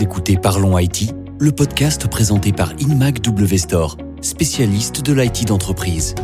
Écoutez 0.00 0.38
Parlons 0.38 0.78
IT, 0.78 1.14
le 1.38 1.52
podcast 1.52 2.08
présenté 2.08 2.52
par 2.52 2.72
Inmac 2.78 3.20
W 3.20 3.58
spécialiste 4.22 5.02
de 5.02 5.12
l'IT 5.12 5.46
d'entreprise. 5.46 6.14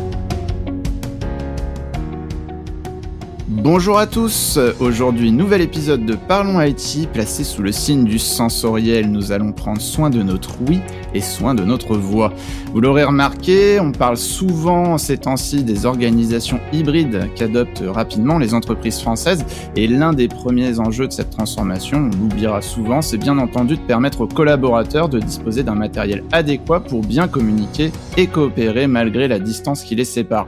Bonjour 3.63 3.97
à 3.97 4.05
tous, 4.05 4.59
aujourd'hui 4.79 5.31
nouvel 5.31 5.61
épisode 5.61 6.05
de 6.05 6.13
Parlons 6.13 6.61
IT 6.61 7.09
placé 7.11 7.43
sous 7.43 7.63
le 7.63 7.71
signe 7.71 8.03
du 8.03 8.19
sensoriel. 8.19 9.09
Nous 9.11 9.31
allons 9.31 9.51
prendre 9.51 9.81
soin 9.81 10.11
de 10.11 10.21
notre 10.21 10.61
oui 10.67 10.79
et 11.15 11.21
soin 11.21 11.55
de 11.55 11.63
notre 11.63 11.97
voix. 11.97 12.31
Vous 12.71 12.81
l'aurez 12.81 13.03
remarqué, 13.03 13.79
on 13.79 13.91
parle 13.91 14.17
souvent 14.17 14.99
ces 14.99 15.17
temps-ci 15.17 15.63
des 15.63 15.87
organisations 15.87 16.59
hybrides 16.71 17.29
qu'adoptent 17.35 17.83
rapidement 17.87 18.37
les 18.37 18.53
entreprises 18.53 18.99
françaises 18.99 19.43
et 19.75 19.87
l'un 19.87 20.13
des 20.13 20.27
premiers 20.27 20.79
enjeux 20.79 21.07
de 21.07 21.13
cette 21.13 21.31
transformation, 21.31 22.11
on 22.13 22.15
l'oubliera 22.15 22.61
souvent, 22.61 23.01
c'est 23.01 23.17
bien 23.17 23.39
entendu 23.39 23.75
de 23.75 23.81
permettre 23.81 24.21
aux 24.21 24.27
collaborateurs 24.27 25.09
de 25.09 25.17
disposer 25.17 25.63
d'un 25.63 25.75
matériel 25.75 26.23
adéquat 26.31 26.79
pour 26.79 27.01
bien 27.01 27.27
communiquer 27.27 27.91
et 28.17 28.27
coopérer 28.27 28.85
malgré 28.85 29.27
la 29.27 29.39
distance 29.39 29.81
qui 29.81 29.95
les 29.95 30.05
sépare. 30.05 30.47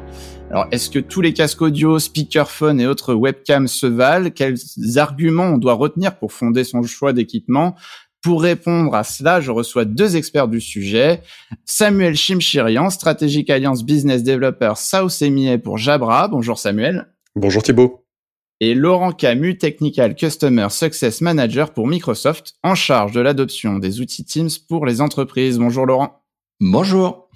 Alors, 0.52 0.66
est-ce 0.72 0.90
que 0.90 0.98
tous 0.98 1.22
les 1.22 1.34
casques 1.34 1.62
audio, 1.62 2.00
speakerphone 2.00 2.82
et 2.82 2.88
autres 2.88 3.14
webcams 3.14 3.68
se 3.68 3.86
valent? 3.86 4.32
Quels 4.32 4.58
arguments 4.96 5.44
on 5.44 5.58
doit 5.60 5.74
retenir 5.74 6.18
pour 6.18 6.34
fonder 6.34 6.64
son 6.64 6.82
choix 6.82 7.14
d'équipement? 7.14 7.76
Pour 8.24 8.42
répondre 8.42 8.96
à 8.96 9.04
cela, 9.04 9.42
je 9.42 9.52
reçois 9.52 9.86
deux 9.86 10.18
experts 10.18 10.48
du 10.48 10.60
sujet. 10.60 11.22
Samuel 11.66 12.16
Chimchirian, 12.16 12.90
Strategic 12.90 13.50
Alliance 13.52 13.86
Business 13.86 14.24
Developer 14.24 14.74
South 14.76 15.22
EMEA 15.22 15.60
pour 15.60 15.78
Jabra. 15.78 16.28
Bonjour 16.28 16.58
Samuel. 16.58 17.08
Bonjour 17.36 17.62
Thibault. 17.62 18.06
Et 18.60 18.74
Laurent 18.74 19.12
Camus, 19.12 19.58
Technical 19.58 20.16
Customer 20.16 20.68
Success 20.72 21.22
Manager 21.22 21.72
pour 21.72 21.88
Microsoft, 21.88 22.56
en 22.64 22.76
charge 22.76 23.14
de 23.14 23.22
l'adoption 23.22 23.78
des 23.78 24.02
outils 24.02 24.26
Teams 24.26 24.50
pour 24.68 24.88
les 24.88 25.00
entreprises. 25.00 25.60
Bonjour 25.60 25.86
Laurent. 25.86 26.24
Bonjour. 26.60 27.29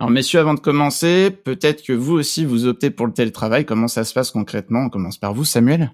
Alors 0.00 0.10
messieurs, 0.10 0.40
avant 0.40 0.54
de 0.54 0.60
commencer, 0.60 1.30
peut-être 1.30 1.82
que 1.82 1.92
vous 1.92 2.14
aussi 2.14 2.46
vous 2.46 2.66
optez 2.66 2.90
pour 2.90 3.06
le 3.06 3.12
télétravail. 3.12 3.66
Comment 3.66 3.86
ça 3.86 4.02
se 4.04 4.14
passe 4.14 4.30
concrètement? 4.30 4.84
On 4.86 4.88
commence 4.88 5.18
par 5.18 5.34
vous, 5.34 5.44
Samuel. 5.44 5.92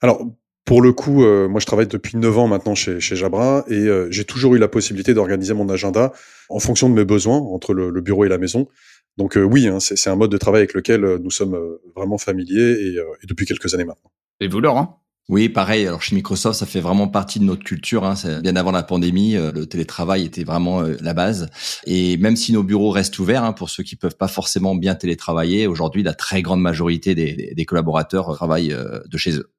Alors 0.00 0.26
pour 0.64 0.82
le 0.82 0.92
coup, 0.92 1.22
euh, 1.22 1.46
moi 1.46 1.60
je 1.60 1.66
travaille 1.66 1.86
depuis 1.86 2.16
9 2.16 2.36
ans 2.36 2.48
maintenant 2.48 2.74
chez, 2.74 2.98
chez 2.98 3.14
Jabra 3.14 3.64
et 3.68 3.74
euh, 3.74 4.08
j'ai 4.10 4.24
toujours 4.24 4.56
eu 4.56 4.58
la 4.58 4.66
possibilité 4.66 5.14
d'organiser 5.14 5.54
mon 5.54 5.68
agenda 5.68 6.12
en 6.48 6.58
fonction 6.58 6.90
de 6.90 6.94
mes 6.94 7.04
besoins 7.04 7.36
entre 7.36 7.74
le, 7.74 7.92
bureau 8.00 8.24
et 8.24 8.28
la 8.28 8.38
maison. 8.38 8.66
Donc 9.18 9.36
euh, 9.36 9.42
oui, 9.42 9.68
hein, 9.68 9.78
c'est 9.78 10.10
un 10.10 10.16
mode 10.16 10.32
de 10.32 10.36
travail 10.36 10.62
avec 10.62 10.74
lequel 10.74 11.18
nous 11.22 11.30
sommes 11.30 11.56
vraiment 11.94 12.18
familiers 12.18 12.72
et, 12.72 12.96
et 12.96 13.26
depuis 13.28 13.46
quelques 13.46 13.72
années 13.72 13.84
maintenant. 13.84 14.10
Et 14.40 14.48
vous, 14.48 14.60
Laurent? 14.60 15.03
Oui, 15.30 15.48
pareil. 15.48 15.86
Alors 15.86 16.02
chez 16.02 16.14
Microsoft, 16.14 16.58
ça 16.58 16.66
fait 16.66 16.80
vraiment 16.80 17.08
partie 17.08 17.38
de 17.38 17.44
notre 17.44 17.64
culture. 17.64 18.04
Hein. 18.04 18.14
Bien 18.42 18.56
avant 18.56 18.72
la 18.72 18.82
pandémie, 18.82 19.36
euh, 19.36 19.52
le 19.52 19.66
télétravail 19.66 20.24
était 20.24 20.44
vraiment 20.44 20.82
euh, 20.82 20.96
la 21.00 21.14
base. 21.14 21.48
Et 21.86 22.18
même 22.18 22.36
si 22.36 22.52
nos 22.52 22.62
bureaux 22.62 22.90
restent 22.90 23.18
ouverts 23.18 23.42
hein, 23.42 23.54
pour 23.54 23.70
ceux 23.70 23.82
qui 23.82 23.96
peuvent 23.96 24.18
pas 24.18 24.28
forcément 24.28 24.74
bien 24.74 24.94
télétravailler, 24.94 25.66
aujourd'hui, 25.66 26.02
la 26.02 26.12
très 26.12 26.42
grande 26.42 26.60
majorité 26.60 27.14
des, 27.14 27.54
des 27.56 27.64
collaborateurs 27.64 28.34
travaillent 28.34 28.74
euh, 28.74 29.00
de 29.06 29.16
chez 29.16 29.38
eux. 29.38 29.50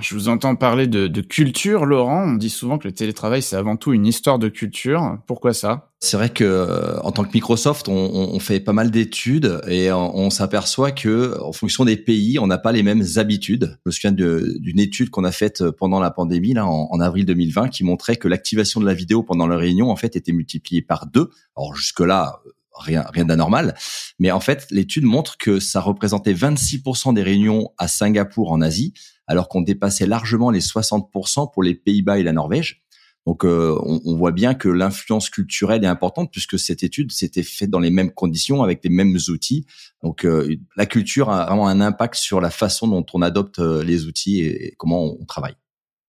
Je 0.00 0.14
vous 0.14 0.30
entends 0.30 0.56
parler 0.56 0.86
de, 0.86 1.20
culture, 1.20 1.84
Laurent. 1.84 2.24
On 2.24 2.34
dit 2.34 2.48
souvent 2.48 2.78
que 2.78 2.88
le 2.88 2.94
télétravail, 2.94 3.42
c'est 3.42 3.56
avant 3.56 3.76
tout 3.76 3.92
une 3.92 4.06
histoire 4.06 4.38
de 4.38 4.48
culture. 4.48 5.18
Pourquoi 5.26 5.52
ça? 5.52 5.90
C'est 6.00 6.16
vrai 6.16 6.30
que 6.30 6.44
euh, 6.44 6.98
en 7.02 7.12
tant 7.12 7.24
que 7.24 7.32
Microsoft, 7.34 7.88
on, 7.88 8.38
fait 8.38 8.58
pas 8.58 8.72
mal 8.72 8.90
d'études 8.90 9.60
et 9.68 9.92
on, 9.92 10.30
s'aperçoit 10.30 10.92
que 10.92 11.38
en 11.42 11.52
fonction 11.52 11.84
des 11.84 11.98
pays, 11.98 12.38
on 12.38 12.46
n'a 12.46 12.56
pas 12.56 12.72
les 12.72 12.82
mêmes 12.82 13.04
habitudes. 13.16 13.76
Je 13.76 13.82
me 13.86 13.90
souviens 13.90 14.12
d'une 14.12 14.80
étude 14.80 15.10
qu'on 15.10 15.24
a 15.24 15.30
faite 15.30 15.70
pendant 15.72 16.00
la 16.00 16.10
pandémie, 16.10 16.54
là, 16.54 16.66
en, 16.66 16.98
avril 17.00 17.26
2020, 17.26 17.68
qui 17.68 17.84
montrait 17.84 18.16
que 18.16 18.28
l'activation 18.28 18.80
de 18.80 18.86
la 18.86 18.94
vidéo 18.94 19.22
pendant 19.22 19.46
la 19.46 19.58
réunion, 19.58 19.90
en 19.90 19.96
fait, 19.96 20.16
était 20.16 20.32
multipliée 20.32 20.80
par 20.80 21.06
deux. 21.06 21.28
Alors 21.54 21.74
jusque-là, 21.74 22.40
rien, 22.74 23.04
rien 23.12 23.24
d'anormal. 23.24 23.74
Mais 24.18 24.30
en 24.30 24.40
fait, 24.40 24.66
l'étude 24.70 25.04
montre 25.04 25.38
que 25.38 25.60
ça 25.60 25.80
représentait 25.80 26.34
26% 26.34 27.14
des 27.14 27.22
réunions 27.22 27.70
à 27.78 27.88
Singapour 27.88 28.52
en 28.52 28.60
Asie, 28.60 28.94
alors 29.26 29.48
qu'on 29.48 29.60
dépassait 29.60 30.06
largement 30.06 30.50
les 30.50 30.60
60% 30.60 31.52
pour 31.52 31.62
les 31.62 31.74
Pays-Bas 31.74 32.18
et 32.18 32.22
la 32.22 32.32
Norvège. 32.32 32.82
Donc 33.26 33.44
euh, 33.44 33.78
on, 33.84 34.16
voit 34.16 34.32
bien 34.32 34.54
que 34.54 34.68
l'influence 34.68 35.30
culturelle 35.30 35.84
est 35.84 35.88
importante 35.88 36.32
puisque 36.32 36.58
cette 36.58 36.82
étude 36.82 37.12
s'était 37.12 37.44
faite 37.44 37.70
dans 37.70 37.78
les 37.78 37.90
mêmes 37.90 38.10
conditions 38.10 38.62
avec 38.62 38.80
les 38.82 38.90
mêmes 38.90 39.16
outils. 39.28 39.64
Donc 40.02 40.24
euh, 40.24 40.56
la 40.76 40.86
culture 40.86 41.30
a 41.30 41.46
vraiment 41.46 41.68
un 41.68 41.80
impact 41.80 42.16
sur 42.16 42.40
la 42.40 42.50
façon 42.50 42.88
dont 42.88 43.06
on 43.14 43.22
adopte 43.22 43.60
euh, 43.60 43.84
les 43.84 44.06
outils 44.06 44.40
et 44.40 44.74
comment 44.76 45.04
on 45.04 45.24
travaille. 45.24 45.54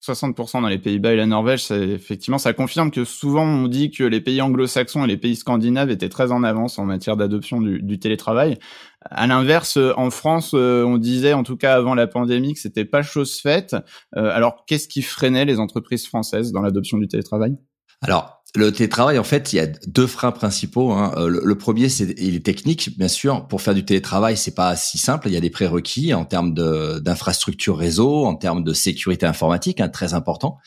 60% 0.05 0.61
dans 0.61 0.67
les 0.67 0.79
Pays-Bas 0.79 1.13
et 1.13 1.15
la 1.15 1.25
Norvège, 1.25 1.63
ça, 1.63 1.77
effectivement, 1.77 2.37
ça 2.37 2.51
confirme 2.53 2.91
que 2.91 3.05
souvent 3.05 3.45
on 3.45 3.67
dit 3.67 3.89
que 3.89 4.03
les 4.03 4.19
pays 4.19 4.41
anglo-saxons 4.41 5.05
et 5.05 5.07
les 5.07 5.17
pays 5.17 5.37
scandinaves 5.37 5.89
étaient 5.91 6.09
très 6.09 6.33
en 6.33 6.43
avance 6.43 6.77
en 6.77 6.85
matière 6.85 7.15
d'adoption 7.15 7.61
du, 7.61 7.81
du, 7.81 7.99
télétravail. 7.99 8.59
À 9.01 9.27
l'inverse, 9.27 9.77
en 9.95 10.09
France, 10.09 10.51
euh, 10.55 10.83
on 10.83 10.97
disait, 10.97 11.33
en 11.33 11.43
tout 11.43 11.55
cas 11.55 11.75
avant 11.75 11.95
la 11.95 12.07
pandémie, 12.07 12.53
que 12.53 12.59
c'était 12.59 12.85
pas 12.85 13.01
chose 13.01 13.39
faite. 13.39 13.75
Euh, 14.17 14.29
alors, 14.35 14.65
qu'est-ce 14.67 14.89
qui 14.89 15.01
freinait 15.01 15.45
les 15.45 15.59
entreprises 15.59 16.05
françaises 16.05 16.51
dans 16.51 16.61
l'adoption 16.61 16.97
du 16.97 17.07
télétravail? 17.07 17.57
Alors, 18.03 18.43
le 18.55 18.71
télétravail, 18.71 19.17
en 19.17 19.23
fait, 19.23 19.51
il 19.51 19.55
y 19.55 19.59
a 19.59 19.65
deux 19.87 20.05
freins 20.05 20.31
principaux. 20.31 20.91
Hein. 20.91 21.13
Euh, 21.17 21.27
le, 21.27 21.57
premier, 21.57 21.89
c'est 21.89 22.13
il 22.19 22.35
est 22.35 22.45
technique, 22.45 22.95
bien 22.99 23.07
sûr. 23.07 23.47
Pour 23.47 23.61
faire 23.61 23.73
du 23.73 23.83
télétravail, 23.83 24.37
c'est 24.37 24.53
pas 24.53 24.75
si 24.75 24.99
simple. 24.99 25.27
Il 25.27 25.33
y 25.33 25.37
a 25.37 25.39
des 25.39 25.49
prérequis 25.49 26.13
en 26.13 26.23
termes 26.23 26.53
d'infrastructure 26.53 27.75
réseau, 27.75 28.25
en 28.25 28.35
termes 28.35 28.63
de 28.63 28.73
sécurité 28.73 29.25
informatique, 29.25 29.81
hein, 29.81 29.89
très 29.89 30.13
important, 30.13 30.59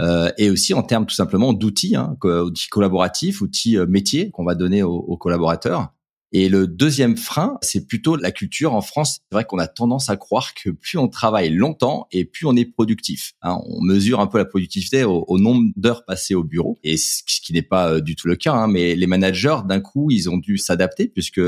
euh, 0.00 0.32
et 0.36 0.50
aussi 0.50 0.74
en 0.74 0.82
termes 0.82 1.06
tout 1.06 1.14
simplement 1.14 1.52
d'outils, 1.52 1.94
hein, 1.94 2.16
outils 2.24 2.68
collaboratifs, 2.68 3.40
outils 3.40 3.78
euh, 3.78 3.86
métiers 3.86 4.30
qu'on 4.32 4.44
va 4.44 4.56
donner 4.56 4.82
aux 4.82 5.16
collaborateurs. 5.16 5.92
Et 6.32 6.48
le 6.48 6.66
deuxième 6.66 7.16
frein, 7.16 7.58
c'est 7.62 7.86
plutôt 7.86 8.16
la 8.16 8.30
culture. 8.30 8.74
En 8.74 8.82
France, 8.82 9.20
c'est 9.22 9.34
vrai 9.34 9.44
qu'on 9.44 9.58
a 9.58 9.66
tendance 9.66 10.10
à 10.10 10.16
croire 10.16 10.52
que 10.54 10.70
plus 10.70 10.98
on 10.98 11.08
travaille 11.08 11.50
longtemps 11.50 12.06
et 12.12 12.24
plus 12.24 12.46
on 12.46 12.54
est 12.54 12.66
productif. 12.66 13.32
Hein, 13.42 13.58
on 13.66 13.80
mesure 13.82 14.20
un 14.20 14.26
peu 14.26 14.38
la 14.38 14.44
productivité 14.44 15.04
au, 15.04 15.38
nombre 15.38 15.70
d'heures 15.76 16.04
passées 16.04 16.34
au 16.34 16.44
bureau, 16.44 16.78
et 16.82 16.96
ce 16.96 17.22
qui 17.24 17.52
n'est 17.52 17.62
pas 17.62 17.92
euh, 17.92 18.00
du 18.00 18.14
tout 18.16 18.28
le 18.28 18.36
cas. 18.36 18.52
Hein, 18.52 18.68
mais 18.68 18.94
les 18.94 19.06
managers, 19.06 19.58
d'un 19.66 19.80
coup, 19.80 20.10
ils 20.10 20.28
ont 20.28 20.36
dû 20.36 20.58
s'adapter 20.58 21.08
puisque 21.08 21.40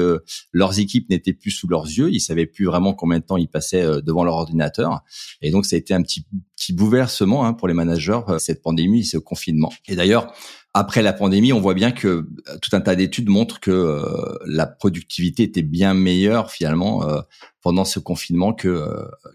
leurs 0.52 0.78
équipes 0.78 1.10
n'étaient 1.10 1.32
plus 1.32 1.50
sous 1.50 1.68
leurs 1.68 1.84
yeux. 1.84 2.10
Ils 2.10 2.20
savaient 2.20 2.46
plus 2.46 2.64
vraiment 2.64 2.94
combien 2.94 3.18
de 3.18 3.24
temps 3.24 3.36
ils 3.36 3.48
passaient 3.48 3.82
euh, 3.82 4.00
devant 4.00 4.24
leur 4.24 4.34
ordinateur. 4.34 5.00
Et 5.42 5.50
donc, 5.50 5.66
ça 5.66 5.76
a 5.76 5.78
été 5.78 5.92
un 5.92 6.02
petit 6.02 6.24
petit 6.60 6.74
bouleversement 6.74 7.46
hein, 7.46 7.54
pour 7.54 7.68
les 7.68 7.74
managers 7.74 8.20
euh, 8.28 8.38
cette 8.38 8.60
pandémie, 8.60 9.04
ce 9.04 9.16
confinement. 9.16 9.72
Et 9.88 9.96
d'ailleurs, 9.96 10.32
après 10.72 11.02
la 11.02 11.12
pandémie, 11.12 11.52
on 11.52 11.60
voit 11.60 11.74
bien 11.74 11.90
que 11.90 12.08
euh, 12.08 12.24
tout 12.62 12.70
un 12.74 12.80
tas 12.80 12.94
d'études 12.94 13.28
montrent 13.28 13.60
que 13.60 13.70
euh, 13.70 14.38
la 14.46 14.66
productivité 14.66 15.42
était 15.42 15.62
bien 15.62 15.94
meilleure 15.94 16.50
finalement 16.50 17.08
euh, 17.08 17.20
pendant 17.60 17.84
ce 17.84 17.98
confinement 17.98 18.52
que 18.52 18.86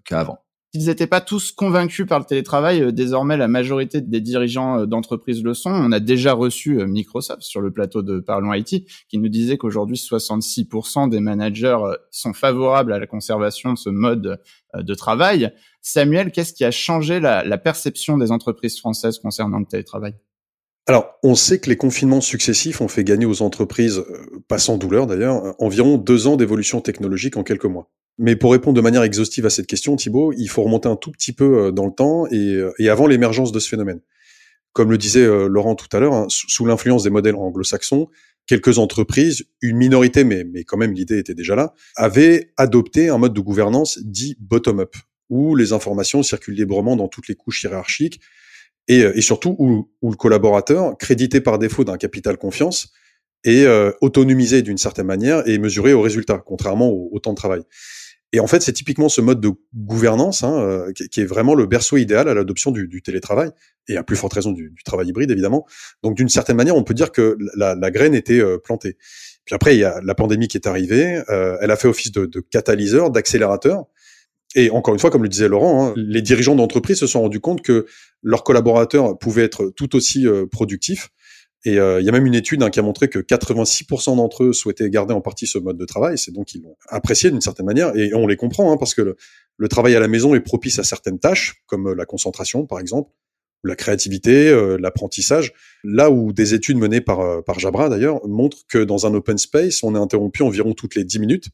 qu'avant. 0.06 0.40
Ils 0.74 0.88
n'étaient 0.88 1.08
pas 1.08 1.22
tous 1.22 1.54
convaincus 1.54 2.06
par 2.06 2.20
le 2.20 2.26
télétravail. 2.26 2.92
Désormais, 2.92 3.38
la 3.38 3.48
majorité 3.48 4.02
des 4.02 4.20
dirigeants 4.20 4.86
d'entreprises 4.86 5.42
le 5.42 5.54
sont. 5.54 5.70
On 5.70 5.94
a 5.94 6.02
déjà 6.02 6.34
reçu 6.34 6.86
Microsoft 6.86 7.44
sur 7.44 7.62
le 7.62 7.72
plateau 7.72 8.02
de 8.02 8.20
Parlons 8.20 8.54
IT, 8.54 8.86
qui 9.08 9.18
nous 9.18 9.30
disait 9.30 9.58
qu'aujourd'hui, 9.58 9.96
66% 9.96 11.08
des 11.08 11.22
managers 11.22 11.78
sont 12.12 12.34
favorables 12.34 12.92
à 12.92 13.00
la 13.00 13.08
conservation 13.08 13.72
de 13.72 13.78
ce 13.78 13.90
mode 13.90 14.42
de 14.78 14.94
travail. 14.96 15.54
Samuel, 15.82 16.34
qu'est-ce 16.34 16.52
qui 16.52 16.66
a 16.66 16.72
changé 16.72 17.22
la, 17.22 17.46
la 17.46 17.58
perception 17.58 18.18
des 18.18 18.34
entreprises 18.34 18.78
françaises 18.78 19.20
concernant 19.20 19.60
le 19.60 19.66
télétravail? 19.66 20.16
Alors, 20.88 21.18
on 21.24 21.34
sait 21.34 21.60
que 21.60 21.70
les 21.70 21.78
confinements 21.78 22.22
successifs 22.22 22.80
ont 22.80 22.88
fait 22.88 23.04
gagner 23.04 23.26
aux 23.26 23.42
entreprises, 23.42 23.98
euh, 23.98 24.44
pas 24.48 24.60
sans 24.60 24.78
douleur 24.78 25.08
d'ailleurs, 25.08 25.56
environ 25.60 25.98
deux 25.98 26.28
ans 26.28 26.36
d'évolution 26.36 26.80
technologique 26.80 27.38
en 27.38 27.44
quelques 27.44 27.66
mois. 27.66 27.90
Mais 28.20 28.36
pour 28.36 28.52
répondre 28.52 28.76
de 28.76 28.82
manière 28.82 29.02
exhaustive 29.02 29.46
à 29.48 29.50
cette 29.50 29.66
question, 29.66 29.96
Thibault, 29.96 30.32
il 30.34 30.48
faut 30.48 30.62
remonter 30.62 30.88
un 30.88 30.96
tout 30.96 31.12
petit 31.12 31.34
peu 31.34 31.58
euh, 31.66 31.72
dans 31.72 31.88
le 31.88 31.92
temps 31.92 32.28
et, 32.28 32.54
euh, 32.54 32.72
et 32.78 32.90
avant 32.90 33.08
l'émergence 33.08 33.52
de 33.52 33.60
ce 33.60 33.68
phénomène. 33.68 34.02
Comme 34.74 34.92
le 34.92 34.98
disait 34.98 35.26
Laurent 35.48 35.76
tout 35.76 35.88
à 35.96 36.02
l'heure, 36.02 36.14
hein, 36.14 36.26
sous 36.28 36.66
l'influence 36.66 37.04
des 37.04 37.10
modèles 37.10 37.36
anglo-saxons, 37.36 38.10
quelques 38.46 38.78
entreprises, 38.78 39.46
une 39.62 39.78
minorité, 39.78 40.26
mais, 40.26 40.44
mais 40.44 40.66
quand 40.66 40.76
même 40.76 40.92
l'idée 40.92 41.18
était 41.18 41.34
déjà 41.34 41.56
là, 41.56 41.74
avaient 41.96 42.52
adopté 42.58 43.08
un 43.08 43.18
mode 43.18 43.34
de 43.34 43.40
gouvernance 43.40 44.00
dit 44.04 44.36
bottom-up, 44.42 44.98
où 45.30 45.56
les 45.56 45.72
informations 45.72 46.24
circulent 46.24 46.56
librement 46.56 46.98
dans 46.98 47.08
toutes 47.08 47.30
les 47.30 47.36
couches 47.36 47.64
hiérarchiques, 47.64 48.20
et, 48.88 49.04
euh, 49.04 49.18
et 49.18 49.22
surtout 49.22 49.56
où, 49.60 49.90
où, 50.02 50.12
le 50.12 50.16
collaborateur, 50.16 50.98
crédité 50.98 51.42
par 51.42 51.60
défaut 51.60 51.84
d'un 51.84 51.98
capital 51.98 52.38
confiance, 52.38 52.92
est 53.44 53.66
euh, 53.66 53.92
autonomisé 54.02 54.62
d'une 54.62 54.78
certaine 54.78 55.06
manière 55.06 55.48
et 55.48 55.58
mesuré 55.58 55.94
au 55.94 56.02
résultat, 56.02 56.42
contrairement 56.46 56.90
au, 56.90 57.20
temps 57.20 57.32
de 57.32 57.38
travail. 57.38 57.62
Et 58.34 58.40
en 58.40 58.48
fait, 58.48 58.62
c'est 58.62 58.74
typiquement 58.74 59.08
ce 59.08 59.22
mode 59.22 59.40
de 59.40 59.52
gouvernance 59.74 60.44
hein, 60.44 60.60
euh, 60.60 60.92
qui, 60.94 61.08
qui, 61.10 61.22
est 61.22 61.26
vraiment 61.26 61.54
le 61.54 61.68
berceau 61.68 61.98
idéal 61.98 62.28
à 62.28 62.34
l'adoption 62.34 62.72
du, 62.72 62.88
du, 62.88 63.02
télétravail 63.02 63.52
et 63.88 63.98
à 63.98 64.04
plus 64.04 64.16
forte 64.16 64.34
raison 64.34 64.52
du, 64.52 64.72
du 64.72 64.84
travail 64.84 65.08
hybride, 65.08 65.32
évidemment. 65.32 65.66
Donc, 66.04 66.18
d'une 66.18 66.28
certaine 66.28 66.58
manière, 66.58 66.76
on 66.76 66.84
peut 66.84 66.96
dire 66.96 67.12
que 67.12 67.38
la, 67.56 67.76
la 67.76 67.92
graine 67.92 68.16
était 68.16 68.42
plantée. 68.64 68.98
Puis 69.46 69.54
après, 69.54 69.76
il 69.76 69.80
y 69.80 69.84
a 69.84 70.02
la 70.04 70.16
pandémie 70.16 70.48
qui 70.48 70.58
est 70.58 70.68
arrivée. 70.68 71.22
elle 71.28 71.72
a 71.72 71.76
fait 71.76 71.88
office 71.88 72.12
de, 72.12 72.26
de 72.26 72.40
catalyseur, 72.40 73.12
d'accélérateur. 73.12 73.86
Et 74.56 74.70
encore 74.70 74.94
une 74.94 75.00
fois, 75.00 75.12
comme 75.12 75.22
le 75.22 75.30
disait 75.30 75.50
Laurent, 75.50 75.88
hein, 75.88 75.94
les 75.98 76.22
dirigeants 76.22 76.56
d'entreprise 76.56 76.98
se 76.98 77.08
sont 77.08 77.22
rendus 77.22 77.42
compte 77.42 77.62
que 77.62 77.86
leurs 78.24 78.44
collaborateurs 78.44 79.20
pouvaient 79.20 79.44
être 79.44 79.72
tout 79.76 79.96
aussi 79.96 80.26
euh, 80.26 80.46
productifs. 80.48 81.10
Et 81.66 81.78
euh, 81.78 82.00
il 82.00 82.06
y 82.06 82.10
a 82.10 82.12
même 82.12 82.26
une 82.26 82.36
étude 82.36 82.64
hein, 82.64 82.70
qui 82.70 82.80
a 82.80 82.84
montré 82.84 83.10
que 83.10 83.20
86% 83.20 84.16
d'entre 84.16 84.46
eux 84.46 84.54
souhaitaient 84.54 84.90
garder 84.90 85.14
en 85.14 85.20
partie 85.20 85.46
ce 85.46 85.58
mode 85.58 85.78
de 85.78 85.86
travail. 85.86 86.18
C'est 86.18 86.32
donc 86.32 86.54
ils 86.54 86.62
l'ont 86.62 86.78
apprécié 86.88 87.32
d'une 87.32 87.42
certaine 87.42 87.66
manière. 87.66 87.94
Et 87.98 88.14
on 88.14 88.28
les 88.28 88.38
comprend, 88.38 88.72
hein, 88.72 88.78
parce 88.78 88.94
que 88.94 89.02
le, 89.02 89.18
le, 89.58 89.68
travail 89.68 89.94
à 89.96 90.00
la 90.00 90.08
maison 90.08 90.36
est 90.36 90.40
propice 90.40 90.80
à 90.80 90.84
certaines 90.84 91.20
tâches, 91.20 91.64
comme 91.66 91.94
la 91.94 92.06
concentration, 92.06 92.66
par 92.66 92.80
exemple, 92.80 93.12
la 93.64 93.76
créativité, 93.76 94.56
l'apprentissage. 94.80 95.54
Là 95.84 96.12
où 96.12 96.32
des 96.32 96.54
études 96.54 96.78
menées 96.78 97.02
par, 97.02 97.44
par 97.44 97.58
Jabra, 97.58 97.90
d'ailleurs, 97.90 98.26
montrent 98.28 98.64
que 98.70 98.84
dans 98.84 99.08
un 99.08 99.14
open 99.16 99.40
space, 99.40 99.82
on 99.82 99.96
est 99.96 100.00
interrompu 100.00 100.44
environ 100.44 100.74
toutes 100.74 100.94
les 100.94 101.04
10 101.04 101.18
minutes 101.18 101.50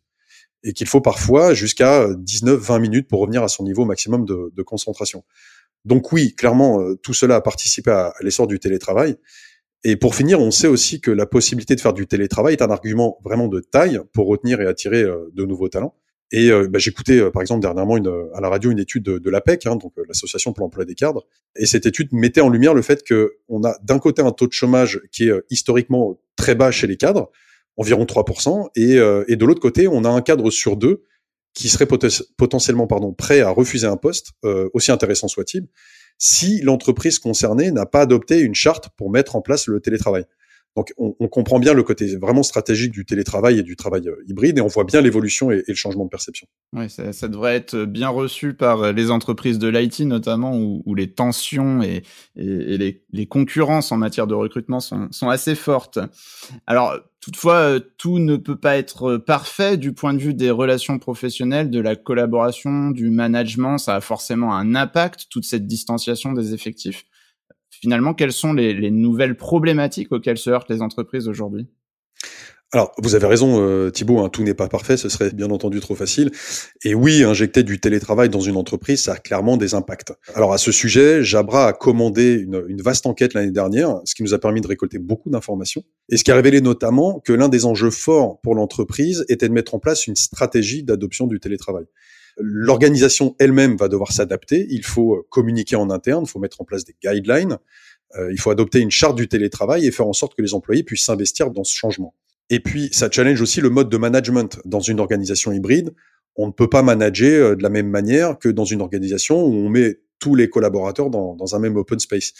et 0.63 0.73
qu'il 0.73 0.87
faut 0.87 1.01
parfois 1.01 1.53
jusqu'à 1.53 2.07
19-20 2.07 2.79
minutes 2.79 3.07
pour 3.07 3.19
revenir 3.19 3.43
à 3.43 3.47
son 3.47 3.63
niveau 3.63 3.85
maximum 3.85 4.25
de, 4.25 4.61
concentration. 4.63 5.23
Donc 5.85 6.11
oui, 6.11 6.35
clairement, 6.35 6.81
euh, 6.81 6.95
tout 6.95 7.13
cela 7.13 7.37
a 7.37 7.41
participé 7.41 7.89
à, 7.89 8.13
l'essor 8.21 8.45
du 8.47 8.59
télétravail. 8.59 9.17
Et 9.83 9.95
pour 9.95 10.13
finir, 10.13 10.39
on 10.39 10.51
sait 10.51 10.67
aussi 10.67 11.01
que 11.01 11.09
la 11.09 11.25
possibilité 11.25 11.75
de 11.75 11.81
faire 11.81 11.93
du 11.93 12.05
télétravail 12.05 12.53
est 12.53 12.61
un 12.61 12.69
argument 12.69 13.17
vraiment 13.23 13.47
de 13.47 13.59
taille 13.59 13.99
pour 14.13 14.27
retenir 14.27 14.61
et 14.61 14.67
attirer 14.67 15.01
euh, 15.01 15.31
de 15.33 15.43
nouveaux 15.45 15.69
talents. 15.69 15.95
Et 16.31 16.51
euh, 16.51 16.67
bah, 16.69 16.77
j'écoutais 16.77 17.29
par 17.31 17.41
exemple 17.41 17.61
dernièrement 17.61 17.95
à 18.33 18.39
la 18.39 18.47
radio 18.47 18.69
une 18.71 18.79
étude 18.79 19.03
de, 19.03 19.17
de 19.17 19.29
l'APEC, 19.29 19.65
hein, 19.65 19.75
donc 19.75 19.93
l'association 20.07 20.53
pour 20.53 20.63
l'emploi 20.63 20.85
des 20.85 20.95
cadres, 20.95 21.25
et 21.57 21.65
cette 21.65 21.85
étude 21.85 22.13
mettait 22.13 22.39
en 22.39 22.47
lumière 22.47 22.73
le 22.73 22.81
fait 22.81 23.03
que 23.03 23.37
on 23.49 23.65
a 23.65 23.75
d'un 23.83 23.99
côté 23.99 24.21
un 24.21 24.31
taux 24.31 24.47
de 24.47 24.53
chômage 24.53 25.01
qui 25.11 25.27
est 25.27 25.33
historiquement 25.49 26.21
très 26.37 26.55
bas 26.55 26.71
chez 26.71 26.87
les 26.87 26.95
cadres, 26.95 27.31
environ 27.81 28.05
3%, 28.05 28.69
et, 28.75 28.97
euh, 28.97 29.23
et 29.27 29.35
de 29.35 29.45
l'autre 29.45 29.59
côté, 29.59 29.87
on 29.87 30.05
a 30.05 30.09
un 30.09 30.21
cadre 30.21 30.51
sur 30.51 30.77
deux 30.77 31.03
qui 31.53 31.67
serait 31.67 31.87
potentiellement 32.37 32.87
pardon, 32.87 33.11
prêt 33.11 33.41
à 33.41 33.49
refuser 33.49 33.87
un 33.87 33.97
poste, 33.97 34.31
euh, 34.45 34.69
aussi 34.73 34.91
intéressant 34.91 35.27
soit-il, 35.27 35.67
si 36.17 36.61
l'entreprise 36.61 37.19
concernée 37.19 37.71
n'a 37.71 37.85
pas 37.85 38.01
adopté 38.01 38.39
une 38.39 38.55
charte 38.55 38.89
pour 38.95 39.09
mettre 39.11 39.35
en 39.35 39.41
place 39.41 39.67
le 39.67 39.81
télétravail. 39.81 40.23
Donc 40.77 40.93
on, 40.97 41.27
comprend 41.27 41.59
bien 41.59 41.73
le 41.73 41.83
côté 41.83 42.15
vraiment 42.15 42.43
stratégique 42.43 42.91
du 42.91 43.03
télétravail 43.03 43.59
et 43.59 43.63
du 43.63 43.75
travail 43.75 44.07
euh, 44.07 44.15
hybride 44.27 44.57
et 44.57 44.61
on 44.61 44.67
voit 44.67 44.85
bien 44.85 45.01
l'évolution 45.01 45.51
et, 45.51 45.63
le 45.67 45.75
changement 45.75 46.05
de 46.05 46.09
perception. 46.09 46.47
Oui, 46.71 46.89
ça, 46.89 47.27
devrait 47.27 47.55
être 47.55 47.83
bien 47.83 48.07
reçu 48.07 48.53
par 48.53 48.81
euh, 48.81 48.91
les 48.93 49.11
entreprises 49.11 49.59
de 49.59 49.67
l'IT 49.67 49.99
notamment 50.01 50.57
où, 50.57 50.95
les 50.95 51.11
tensions 51.11 51.81
et, 51.81 52.03
les, 52.35 53.25
concurrences 53.27 53.91
en 53.91 53.97
matière 53.97 54.27
de 54.27 54.33
recrutement 54.33 54.79
sont, 54.79 55.09
sont 55.11 55.27
assez 55.27 55.55
fortes. 55.55 55.99
Alors 56.67 56.95
toutefois, 57.19 57.55
euh, 57.55 57.79
tout 57.97 58.19
ne 58.19 58.37
peut 58.37 58.57
pas 58.57 58.77
être 58.77 59.17
parfait 59.17 59.75
du 59.75 59.93
point 59.93 60.13
de 60.13 60.19
vue 60.19 60.33
des 60.33 60.51
relations 60.51 60.99
professionnelles, 60.99 61.69
de 61.69 61.81
la 61.81 61.97
collaboration, 61.97 62.91
du 62.91 63.09
management. 63.09 63.77
Ça 63.77 63.95
a 63.95 64.01
forcément 64.01 64.55
un 64.55 64.75
impact, 64.75 65.27
toute 65.29 65.43
cette 65.43 65.67
distanciation 65.67 66.31
des 66.31 66.53
effectifs 66.53 67.05
finalement, 67.81 68.13
quelles 68.13 68.31
sont 68.31 68.53
les, 68.53 68.73
les 68.73 68.91
nouvelles 68.91 69.35
problématiques 69.35 70.11
auxquelles 70.11 70.37
se 70.37 70.49
heurtent 70.49 70.69
les 70.69 70.81
entreprises 70.81 71.27
aujourd'hui? 71.27 71.67
Alors, 72.73 72.93
vous 72.99 73.15
avez 73.15 73.27
raison, 73.27 73.61
euh, 73.61 73.89
Thibault, 73.89 74.19
hein, 74.19 74.29
tout 74.29 74.43
n'est 74.43 74.53
pas 74.53 74.69
parfait, 74.69 74.95
ce 74.95 75.09
serait 75.09 75.31
bien 75.31 75.49
entendu 75.49 75.81
trop 75.81 75.95
facile. 75.95 76.31
Et 76.85 76.95
oui, 76.95 77.21
injecter 77.21 77.63
du 77.63 77.81
télétravail 77.81 78.29
dans 78.29 78.39
une 78.39 78.55
entreprise, 78.55 79.01
ça 79.01 79.13
a 79.13 79.17
clairement 79.17 79.57
des 79.57 79.73
impacts. 79.73 80.13
Alors, 80.35 80.53
à 80.53 80.57
ce 80.57 80.71
sujet, 80.71 81.21
Jabra 81.21 81.67
a 81.67 81.73
commandé 81.73 82.35
une, 82.35 82.63
une 82.69 82.81
vaste 82.81 83.05
enquête 83.07 83.33
l'année 83.33 83.51
dernière, 83.51 83.99
ce 84.05 84.15
qui 84.15 84.23
nous 84.23 84.33
a 84.33 84.39
permis 84.39 84.61
de 84.61 84.67
récolter 84.67 84.99
beaucoup 84.99 85.29
d'informations, 85.29 85.83
et 86.07 86.15
ce 86.15 86.23
qui 86.23 86.31
a 86.31 86.35
révélé 86.35 86.61
notamment 86.61 87.19
que 87.19 87.33
l'un 87.33 87.49
des 87.49 87.65
enjeux 87.65 87.91
forts 87.91 88.39
pour 88.39 88.55
l'entreprise 88.55 89.25
était 89.27 89.49
de 89.49 89.53
mettre 89.53 89.75
en 89.75 89.79
place 89.79 90.07
une 90.07 90.15
stratégie 90.15 90.83
d'adoption 90.83 91.27
du 91.27 91.41
télétravail. 91.41 91.83
L'organisation 92.41 93.35
elle-même 93.39 93.77
va 93.77 93.87
devoir 93.87 94.11
s'adapter. 94.11 94.67
Il 94.69 94.83
faut 94.83 95.15
euh, 95.15 95.27
communiquer 95.29 95.75
en 95.75 95.89
interne, 95.89 96.23
il 96.25 96.29
faut 96.29 96.39
mettre 96.39 96.61
en 96.61 96.65
place 96.65 96.83
des 96.83 96.95
guidelines, 97.03 97.57
euh, 98.17 98.31
il 98.31 98.39
faut 98.39 98.49
adopter 98.49 98.79
une 98.79 98.91
charte 98.91 99.15
du 99.15 99.27
télétravail 99.27 99.85
et 99.85 99.91
faire 99.91 100.07
en 100.07 100.13
sorte 100.13 100.35
que 100.35 100.41
les 100.41 100.53
employés 100.53 100.83
puissent 100.83 101.05
s'investir 101.05 101.51
dans 101.51 101.63
ce 101.63 101.73
changement. 101.73 102.15
Et 102.49 102.59
puis, 102.59 102.89
ça 102.91 103.09
challenge 103.09 103.41
aussi 103.41 103.61
le 103.61 103.69
mode 103.69 103.89
de 103.89 103.97
management 103.97 104.59
dans 104.65 104.81
une 104.81 104.99
organisation 104.99 105.51
hybride. 105.51 105.93
On 106.35 106.47
ne 106.47 106.51
peut 106.51 106.69
pas 106.69 106.81
manager 106.81 107.51
euh, 107.51 107.55
de 107.55 107.63
la 107.63 107.69
même 107.69 107.89
manière 107.89 108.37
que 108.37 108.49
dans 108.49 108.65
une 108.65 108.81
organisation 108.81 109.43
où 109.43 109.53
on 109.53 109.69
met 109.69 109.99
tous 110.19 110.35
les 110.35 110.49
collaborateurs 110.49 111.09
dans, 111.09 111.55
un 111.55 111.59
même 111.59 111.77
open 111.77 111.99
space. 111.99 112.33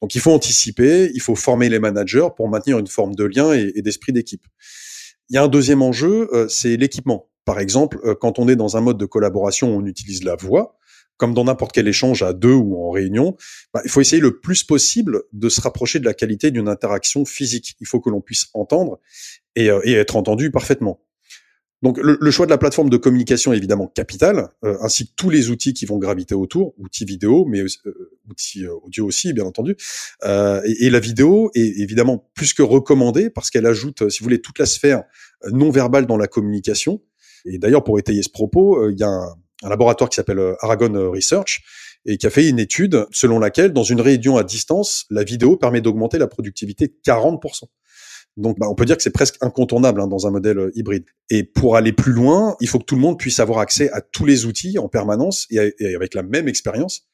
Donc, 0.00 0.14
il 0.14 0.20
faut 0.20 0.32
anticiper, 0.32 1.10
il 1.12 1.20
faut 1.20 1.34
former 1.34 1.68
les 1.68 1.78
managers 1.78 2.28
pour 2.36 2.48
maintenir 2.48 2.78
une 2.78 2.86
forme 2.86 3.14
de 3.14 3.24
lien 3.24 3.52
et, 3.52 3.72
et 3.74 3.82
d'esprit 3.82 4.12
d'équipe. 4.12 4.46
Il 5.28 5.34
y 5.34 5.36
a 5.36 5.42
un 5.42 5.48
deuxième 5.48 5.82
enjeu, 5.82 6.30
c'est 6.48 6.78
l'équipement. 6.78 7.28
Par 7.48 7.60
exemple, 7.60 7.98
euh, 8.04 8.14
quand 8.14 8.38
on 8.38 8.46
est 8.46 8.56
dans 8.56 8.76
un 8.76 8.82
mode 8.82 8.98
de 8.98 9.06
collaboration, 9.06 9.74
on 9.74 9.86
utilise 9.86 10.22
la 10.22 10.36
voix, 10.36 10.76
comme 11.16 11.32
dans 11.32 11.44
n'importe 11.44 11.72
quel 11.72 11.88
échange 11.88 12.22
à 12.22 12.34
deux 12.34 12.52
ou 12.52 12.76
en 12.76 12.90
réunion, 12.90 13.38
bah, 13.72 13.80
il 13.86 13.90
faut 13.90 14.02
essayer 14.02 14.20
le 14.20 14.38
plus 14.38 14.64
possible 14.64 15.22
de 15.32 15.48
se 15.48 15.62
rapprocher 15.62 15.98
de 15.98 16.04
la 16.04 16.12
qualité 16.12 16.50
d'une 16.50 16.68
interaction 16.68 17.24
physique. 17.24 17.74
Il 17.80 17.86
faut 17.86 18.00
que 18.00 18.10
l'on 18.10 18.20
puisse 18.20 18.48
entendre 18.52 19.00
et, 19.56 19.70
euh, 19.70 19.80
être 19.86 20.16
entendu 20.16 20.50
parfaitement. 20.50 21.00
Donc 21.80 21.98
le, 22.02 22.30
choix 22.30 22.44
de 22.44 22.50
la 22.50 22.58
plateforme 22.58 22.90
de 22.90 22.98
communication 22.98 23.54
est 23.54 23.56
évidemment 23.56 23.86
capital, 23.86 24.50
euh, 24.62 24.76
ainsi 24.82 25.06
que 25.06 25.12
tous 25.16 25.30
les 25.30 25.48
outils 25.48 25.72
qui 25.72 25.86
vont 25.86 25.96
graviter 25.96 26.34
autour, 26.34 26.74
outils 26.76 27.06
vidéo, 27.06 27.46
mais 27.46 27.62
outils 28.28 28.66
audio 28.66 29.06
aussi, 29.06 29.32
bien 29.32 29.44
entendu. 29.44 29.74
et, 30.24 30.90
la 30.90 31.00
vidéo 31.00 31.50
est 31.54 31.80
évidemment 31.80 32.30
plus 32.34 32.52
que 32.52 32.62
recommandée 32.62 33.30
parce 33.30 33.48
qu'elle 33.48 33.64
ajoute, 33.64 34.10
si 34.10 34.18
vous 34.18 34.24
voulez, 34.24 34.42
toute 34.42 34.58
la 34.58 34.66
sphère 34.66 35.04
non 35.50 35.70
verbale 35.70 36.04
dans 36.04 36.18
la 36.18 36.26
communication. 36.26 37.00
Et 37.44 37.58
d'ailleurs, 37.58 37.84
pour 37.84 37.98
étayer 37.98 38.22
ce 38.22 38.30
propos, 38.30 38.82
euh, 38.82 38.92
il 38.92 38.98
y 38.98 39.04
a 39.04 39.08
un, 39.08 39.36
laboratoire 39.68 40.08
qui 40.08 40.16
s'appelle 40.16 40.38
euh, 40.38 40.54
Aragon 40.60 41.10
Research 41.10 41.62
et 42.06 42.16
qui 42.16 42.26
a 42.26 42.30
fait 42.30 42.48
une 42.48 42.58
étude 42.58 43.06
selon 43.10 43.38
laquelle, 43.38 43.72
dans 43.72 43.82
une 43.82 44.00
réunion 44.00 44.36
à 44.36 44.44
distance, 44.44 45.04
la 45.10 45.24
vidéo 45.24 45.56
permet 45.56 45.80
d'augmenter 45.80 46.18
la 46.18 46.28
productivité 46.28 46.86
de 46.86 46.94
40%. 47.04 47.64
Donc, 48.36 48.56
bah, 48.58 48.68
on 48.70 48.76
peut 48.76 48.84
dire 48.84 48.96
que 48.96 49.02
c'est 49.02 49.10
presque 49.10 49.36
incontournable 49.40 50.00
hein, 50.00 50.06
dans 50.06 50.28
un 50.28 50.30
modèle 50.30 50.58
euh, 50.58 50.70
hybride. 50.74 51.04
Et 51.28 51.42
pour 51.42 51.76
aller 51.76 51.92
plus 51.92 52.12
loin, 52.12 52.56
il 52.60 52.68
faut 52.68 52.78
que 52.78 52.84
tout 52.84 52.94
le 52.94 53.00
monde 53.00 53.18
puisse 53.18 53.40
avoir 53.40 53.58
accès 53.58 53.90
à 53.90 54.00
tous 54.00 54.24
les 54.24 54.46
outils 54.46 54.78
en 54.78 54.88
permanence 54.88 55.46
et 55.50 55.94
avec 55.94 56.14
la 56.14 56.22
même 56.22 56.46
expérience 56.46 57.07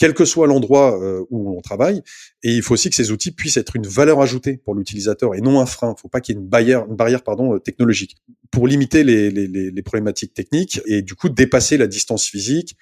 quel 0.00 0.14
que 0.14 0.24
soit 0.24 0.46
l'endroit 0.46 0.98
euh, 0.98 1.24
où 1.28 1.56
on 1.56 1.60
travaille. 1.60 2.02
Et 2.42 2.54
il 2.54 2.62
faut 2.62 2.72
aussi 2.72 2.88
que 2.88 2.96
ces 2.96 3.12
outils 3.12 3.32
puissent 3.32 3.58
être 3.58 3.76
une 3.76 3.86
valeur 3.86 4.20
ajoutée 4.22 4.56
pour 4.56 4.74
l'utilisateur 4.74 5.34
et 5.34 5.42
non 5.42 5.60
un 5.60 5.66
frein. 5.66 5.88
Il 5.88 5.92
ne 5.92 5.98
faut 5.98 6.08
pas 6.08 6.22
qu'il 6.22 6.34
y 6.34 6.38
ait 6.38 6.40
une 6.40 6.48
barrière, 6.48 6.86
euh, 6.88 7.58
technologique 7.58 8.16
pour 8.50 8.66
limiter 8.66 9.04
les, 9.04 9.82
problématiques 9.82 10.32
techniques 10.32 10.80
et 10.86 11.02
du 11.02 11.14
coup 11.14 11.28
dépasser 11.28 11.76
la 11.76 11.86
distance 11.86 12.24
physique, 12.24 12.76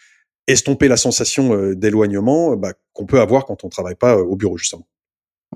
estomper 0.46 0.86
la 0.86 0.96
sensation 0.96 1.54
euh, 1.54 1.74
d'éloignement 1.74 2.56
bah, 2.56 2.72
qu'on 2.92 3.04
peut 3.04 3.20
avoir 3.20 3.46
quand 3.46 3.64
on 3.64 3.68
travaille 3.68 3.96
pas 3.96 4.16
au 4.16 4.36
bureau 4.36 4.56
justement. 4.56 4.86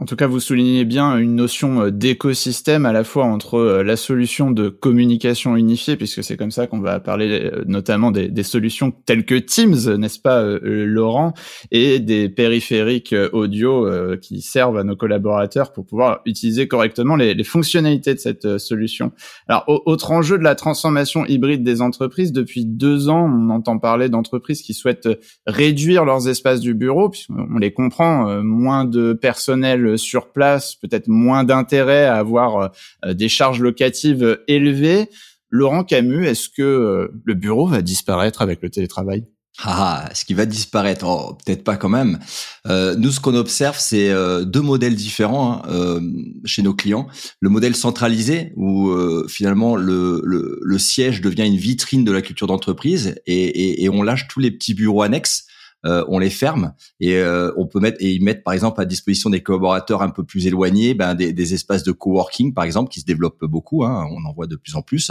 En 0.00 0.06
tout 0.06 0.16
cas, 0.16 0.26
vous 0.26 0.40
soulignez 0.40 0.87
bien 0.87 1.18
une 1.18 1.34
notion 1.37 1.82
euh, 1.82 1.90
d'écosystème 1.90 2.87
à 2.87 2.92
la 2.94 3.04
fois 3.04 3.26
entre 3.26 3.56
euh, 3.56 3.82
la 3.82 3.96
solution 3.96 4.50
de 4.50 4.70
communication 4.70 5.54
unifiée, 5.54 5.96
puisque 5.96 6.25
c'est 6.25 6.38
comme 6.38 6.50
ça 6.50 6.66
qu'on 6.66 6.80
va 6.80 6.99
parler 6.99 7.50
euh, 7.52 7.62
notamment 7.66 8.11
des, 8.11 8.42
solutions 8.42 8.90
telles 8.90 9.26
que 9.26 9.34
Teams, 9.34 9.96
n'est-ce 9.96 10.18
pas, 10.18 10.42
Laurent, 10.62 11.34
et 11.70 12.00
des 12.00 12.28
périphériques 12.28 13.14
audio 13.32 13.88
qui 14.20 14.40
servent 14.40 14.78
à 14.78 14.84
nos 14.84 14.96
collaborateurs 14.96 15.72
pour 15.72 15.87
pouvoir 15.87 16.20
utiliser 16.26 16.66
correctement 16.66 17.14
les, 17.14 17.34
les 17.34 17.44
fonctionnalités 17.44 18.14
de 18.14 18.18
cette 18.18 18.58
solution. 18.58 19.12
Alors, 19.46 19.64
autre 19.68 20.11
enjeu 20.11 20.38
de 20.38 20.42
la 20.42 20.56
transformation 20.56 21.25
hybride 21.26 21.62
des 21.62 21.80
entreprises, 21.80 22.32
depuis 22.32 22.64
deux 22.64 23.08
ans, 23.08 23.30
on 23.32 23.50
entend 23.50 23.78
parler 23.78 24.08
d'entreprises 24.08 24.62
qui 24.62 24.75
souhaitent 24.75 25.08
réduire 25.46 26.04
leurs 26.04 26.28
espaces 26.28 26.61
du 26.61 26.75
bureau, 26.75 27.08
puisqu'on 27.11 27.58
les 27.58 27.72
comprend, 27.72 28.42
moins 28.42 28.84
de 28.84 29.12
personnel 29.12 29.81
sur 29.96 30.32
place, 30.32 30.74
peut-être 30.74 31.08
moins 31.08 31.44
d'intérêt 31.44 32.04
à 32.04 32.16
avoir 32.16 32.72
euh, 33.04 33.14
des 33.14 33.28
charges 33.28 33.60
locatives 33.60 34.38
élevées. 34.48 35.08
Laurent 35.50 35.84
Camus, 35.84 36.26
est-ce 36.26 36.48
que 36.48 36.62
euh, 36.62 37.08
le 37.24 37.34
bureau 37.34 37.66
va 37.66 37.82
disparaître 37.82 38.42
avec 38.42 38.62
le 38.62 38.70
télétravail? 38.70 39.26
Ah, 39.62 40.08
ce 40.14 40.24
qui 40.24 40.32
va 40.32 40.46
disparaître, 40.46 41.06
oh, 41.06 41.36
peut-être 41.44 41.62
pas 41.62 41.76
quand 41.76 41.90
même. 41.90 42.18
Euh, 42.66 42.96
nous, 42.96 43.10
ce 43.10 43.20
qu'on 43.20 43.34
observe, 43.34 43.76
c'est 43.78 44.10
deux 44.46 44.62
modèles 44.62 44.96
différents 44.96 45.62
hein, 45.68 46.00
chez 46.46 46.62
nos 46.62 46.72
clients. 46.72 47.06
Le 47.40 47.50
modèle 47.50 47.76
centralisé, 47.76 48.54
où 48.56 48.90
finalement 49.28 49.76
le, 49.76 50.78
siège 50.78 51.20
devient 51.20 51.46
une 51.46 51.58
vitrine 51.58 52.02
de 52.02 52.12
la 52.12 52.22
culture 52.22 52.46
d'entreprise 52.46 53.14
et, 53.26 53.86
on 53.90 54.02
lâche 54.02 54.26
tous 54.26 54.40
les 54.40 54.50
petits 54.50 54.72
bureaux 54.72 55.02
annexes 55.02 55.44
euh, 55.84 56.04
on 56.08 56.18
les 56.18 56.30
ferme 56.30 56.74
et 57.00 57.16
euh, 57.16 57.52
on 57.56 57.66
peut 57.66 57.80
mettre 57.80 57.96
et 58.00 58.12
ils 58.12 58.22
mettent 58.22 58.44
par 58.44 58.54
exemple 58.54 58.80
à 58.80 58.84
disposition 58.84 59.30
des 59.30 59.42
collaborateurs 59.42 60.02
un 60.02 60.10
peu 60.10 60.22
plus 60.22 60.46
éloignés 60.46 60.94
ben, 60.94 61.14
des, 61.14 61.54
espaces 61.54 61.82
de 61.82 61.92
coworking 61.92 62.54
par 62.54 62.64
exemple 62.64 62.90
qui 62.90 63.00
se 63.00 63.04
développent 63.04 63.44
beaucoup. 63.44 63.84
Hein, 63.84 64.06
on 64.10 64.24
en 64.24 64.32
voit 64.32 64.46
de 64.46 64.56
plus 64.56 64.76
en 64.76 64.82
plus. 64.82 65.10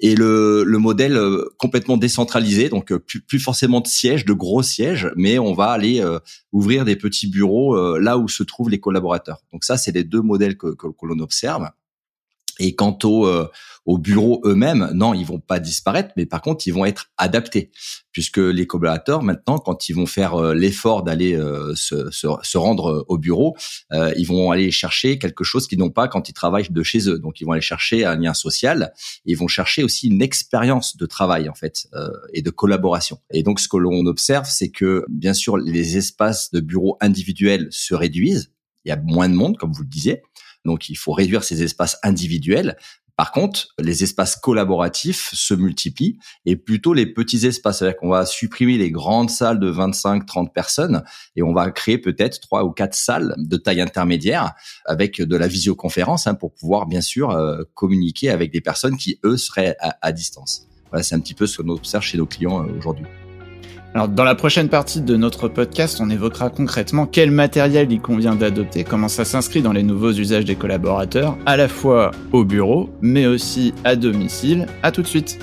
Et 0.00 0.14
le, 0.14 0.64
modèle 0.78 1.16
euh, 1.16 1.44
complètement 1.58 1.96
décentralisé, 1.96 2.68
donc 2.68 2.94
plus, 2.94 3.40
forcément 3.40 3.80
de 3.80 3.88
sièges, 3.88 4.24
de 4.24 4.32
gros 4.32 4.62
sièges, 4.62 5.10
mais 5.16 5.38
on 5.38 5.52
va 5.52 5.70
aller 5.70 6.04
ouvrir 6.52 6.84
des 6.84 6.94
petits 6.94 7.28
bureaux 7.28 7.98
là 7.98 8.16
où 8.16 8.28
se 8.28 8.44
trouvent 8.44 8.70
les 8.70 8.78
collaborateurs. 8.78 9.42
Donc 9.52 9.64
ça, 9.64 9.76
c'est 9.76 9.92
les 9.92 10.04
deux 10.04 10.22
modèles 10.22 10.56
que, 10.56 10.74
que 10.74 11.06
l'on 11.06 11.18
observe. 11.18 11.68
Et 12.58 12.74
quant 12.74 12.98
au, 13.04 13.26
euh, 13.26 13.48
aux 13.86 13.98
bureaux 13.98 14.40
eux-mêmes, 14.44 14.90
non, 14.94 15.14
ils 15.14 15.24
vont 15.24 15.40
pas 15.40 15.60
disparaître, 15.60 16.10
mais 16.16 16.26
par 16.26 16.42
contre, 16.42 16.66
ils 16.66 16.72
vont 16.72 16.84
être 16.84 17.06
adaptés, 17.16 17.70
puisque 18.12 18.38
les 18.38 18.66
collaborateurs, 18.66 19.22
maintenant, 19.22 19.58
quand 19.58 19.88
ils 19.88 19.94
vont 19.94 20.06
faire 20.06 20.34
euh, 20.34 20.54
l'effort 20.54 21.02
d'aller 21.02 21.34
euh, 21.34 21.74
se, 21.74 22.10
se, 22.10 22.26
se, 22.42 22.58
rendre 22.58 23.04
au 23.08 23.18
bureau, 23.18 23.56
ils 24.16 24.26
vont 24.26 24.50
aller 24.50 24.70
chercher 24.70 25.18
quelque 25.18 25.44
chose 25.44 25.66
qu'ils 25.66 25.78
n'ont 25.78 25.90
pas 25.90 26.08
quand 26.08 26.28
ils 26.28 26.32
travaillent 26.32 26.68
de 26.70 26.82
chez 26.82 27.08
eux. 27.08 27.18
Donc, 27.18 27.40
ils 27.40 27.44
vont 27.44 27.52
aller 27.52 27.60
chercher 27.60 28.04
un 28.04 28.16
lien 28.16 28.34
social, 28.34 28.92
ils 29.24 29.36
vont 29.36 29.48
chercher 29.48 29.84
aussi 29.84 30.08
une 30.08 30.22
expérience 30.22 30.96
de 30.96 31.06
travail, 31.06 31.48
en 31.48 31.54
fait, 31.54 31.88
et 32.32 32.42
de 32.42 32.50
collaboration. 32.50 33.18
Et 33.32 33.42
donc, 33.42 33.60
ce 33.60 33.68
que 33.68 33.76
l'on 33.76 34.06
observe, 34.06 34.46
c'est 34.48 34.70
que, 34.70 35.04
bien 35.08 35.34
sûr, 35.34 35.56
les 35.56 35.96
espaces 35.96 36.50
de 36.50 36.60
bureaux 36.60 36.96
individuels 37.00 37.68
se 37.70 37.94
réduisent, 37.94 38.52
il 38.84 38.88
y 38.88 38.92
a 38.92 38.96
moins 38.96 39.28
de 39.28 39.34
monde, 39.34 39.56
comme 39.56 39.72
vous 39.72 39.82
le 39.82 39.88
disiez, 39.88 40.22
donc 40.64 40.88
il 40.88 40.96
faut 40.96 41.12
réduire 41.12 41.44
ces 41.44 41.62
espaces 41.62 41.98
individuels. 42.02 42.76
Par 43.18 43.32
contre, 43.32 43.74
les 43.80 44.04
espaces 44.04 44.36
collaboratifs 44.36 45.30
se 45.32 45.52
multiplient 45.52 46.18
et 46.46 46.54
plutôt 46.54 46.94
les 46.94 47.04
petits 47.04 47.46
espaces, 47.46 47.78
c'est-à-dire 47.78 47.96
qu'on 47.96 48.10
va 48.10 48.24
supprimer 48.24 48.78
les 48.78 48.92
grandes 48.92 49.28
salles 49.28 49.58
de 49.58 49.68
25, 49.68 50.24
30 50.24 50.54
personnes 50.54 51.02
et 51.34 51.42
on 51.42 51.52
va 51.52 51.68
créer 51.72 51.98
peut-être 51.98 52.38
trois 52.38 52.62
ou 52.62 52.70
quatre 52.70 52.94
salles 52.94 53.34
de 53.36 53.56
taille 53.56 53.80
intermédiaire 53.80 54.52
avec 54.84 55.20
de 55.20 55.36
la 55.36 55.48
visioconférence 55.48 56.28
hein, 56.28 56.34
pour 56.34 56.54
pouvoir 56.54 56.86
bien 56.86 57.00
sûr 57.00 57.32
euh, 57.32 57.64
communiquer 57.74 58.30
avec 58.30 58.52
des 58.52 58.60
personnes 58.60 58.96
qui 58.96 59.18
eux 59.24 59.36
seraient 59.36 59.76
à, 59.80 60.12
distance. 60.12 60.68
Voilà, 60.90 61.02
c'est 61.02 61.16
un 61.16 61.20
petit 61.20 61.34
peu 61.34 61.48
ce 61.48 61.60
qu'on 61.60 61.70
observe 61.70 62.04
chez 62.04 62.18
nos 62.18 62.26
clients 62.26 62.64
euh, 62.64 62.78
aujourd'hui. 62.78 63.06
Alors, 63.94 64.08
dans 64.08 64.24
la 64.24 64.34
prochaine 64.34 64.68
partie 64.68 65.00
de 65.00 65.16
notre 65.16 65.48
podcast, 65.48 65.98
on 66.00 66.10
évoquera 66.10 66.50
concrètement 66.50 67.06
quel 67.06 67.30
matériel 67.30 67.90
il 67.90 68.00
convient 68.00 68.34
d'adopter, 68.34 68.84
comment 68.84 69.08
ça 69.08 69.24
s'inscrit 69.24 69.62
dans 69.62 69.72
les 69.72 69.82
nouveaux 69.82 70.12
usages 70.12 70.44
des 70.44 70.56
collaborateurs, 70.56 71.36
à 71.46 71.56
la 71.56 71.68
fois 71.68 72.10
au 72.32 72.44
bureau, 72.44 72.90
mais 73.00 73.26
aussi 73.26 73.72
à 73.84 73.96
domicile. 73.96 74.66
À 74.82 74.92
tout 74.92 75.02
de 75.02 75.06
suite. 75.06 75.38